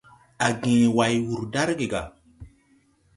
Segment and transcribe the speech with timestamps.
[0.45, 2.01] A gęę way wur darge ga.